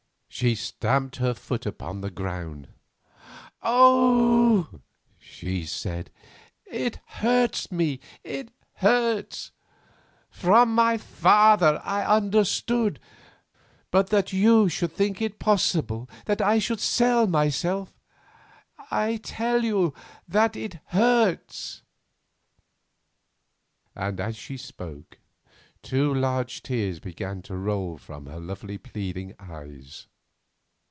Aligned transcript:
She 0.33 0.55
stamped 0.55 1.17
her 1.17 1.33
foot 1.33 1.65
upon 1.65 1.99
the 1.99 2.09
ground. 2.09 2.69
"Oh!" 3.61 4.79
she 5.19 5.65
said, 5.65 6.09
"it 6.65 6.99
hurts 7.05 7.69
me, 7.69 7.99
it 8.23 8.49
hurts—from 8.75 10.73
my 10.73 10.97
father 10.97 11.81
I 11.83 12.05
understood, 12.05 13.01
but 13.91 14.09
that 14.11 14.31
you 14.31 14.69
should 14.69 14.93
think 14.93 15.21
it 15.21 15.37
possible 15.37 16.09
that 16.27 16.41
I 16.41 16.61
would 16.69 16.79
sell 16.79 17.27
myself—I 17.27 19.17
tell 19.17 19.65
you 19.65 19.93
that 20.29 20.55
it 20.55 20.79
hurts," 20.87 21.81
and 23.93 24.17
as 24.21 24.37
she 24.37 24.55
spoke 24.55 25.19
two 25.83 26.11
large 26.13 26.63
tears 26.63 27.01
began 27.01 27.41
to 27.43 27.57
roll 27.57 27.97
from 27.97 28.27
her 28.27 28.39
lovely 28.39 28.77
pleading 28.77 29.35
eyes. 29.37 30.07